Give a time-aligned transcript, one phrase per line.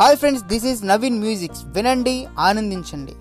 [0.00, 1.62] Hi friends this is Naveen musics.
[1.76, 3.14] వినండి ఆనందించండి.